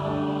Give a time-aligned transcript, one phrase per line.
[0.00, 0.37] Oh.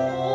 [0.00, 0.30] 心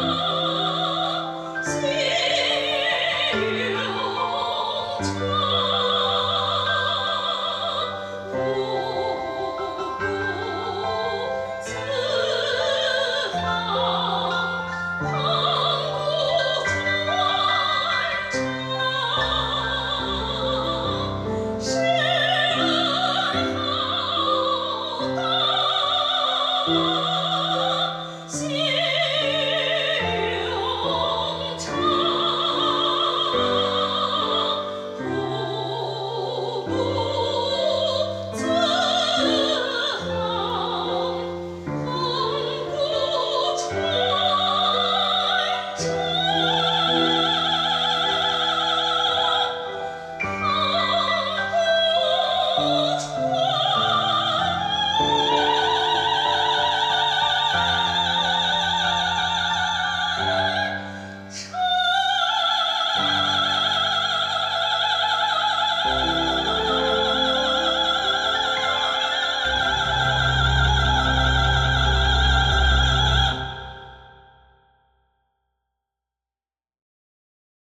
[0.00, 0.27] Oh!